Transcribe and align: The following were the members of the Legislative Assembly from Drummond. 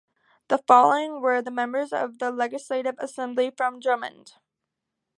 The 0.47 0.57
following 0.57 1.21
were 1.21 1.43
the 1.43 1.51
members 1.51 1.93
of 1.93 2.17
the 2.17 2.31
Legislative 2.31 2.95
Assembly 2.97 3.51
from 3.51 3.79
Drummond. 3.79 4.33